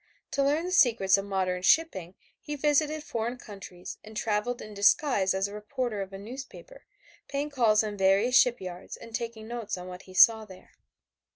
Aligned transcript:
To 0.31 0.41
learn 0.41 0.65
the 0.65 0.71
secrets 0.71 1.15
of 1.19 1.25
modern 1.25 1.61
shipping 1.61 2.15
he 2.41 2.55
visited 2.55 3.03
foreign 3.03 3.37
countries 3.37 3.99
and 4.03 4.17
traveled 4.17 4.59
in 4.59 4.73
disguise 4.73 5.35
as 5.35 5.47
a 5.47 5.53
reporter 5.53 6.01
of 6.01 6.11
a 6.11 6.17
newspaper, 6.17 6.85
paying 7.27 7.51
calls 7.51 7.83
on 7.83 7.97
various 7.97 8.35
shipyards 8.35 8.97
and 8.97 9.13
taking 9.13 9.47
notes 9.47 9.77
on 9.77 9.87
what 9.87 10.01
he 10.09 10.15
saw 10.15 10.43
there. 10.43 10.71